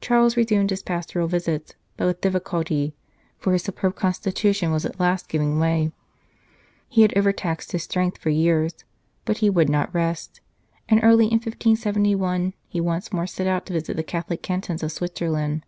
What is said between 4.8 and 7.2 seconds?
at last giving way. He had